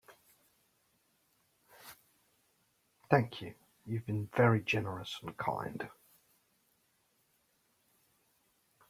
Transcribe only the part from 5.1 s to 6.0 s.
and kind!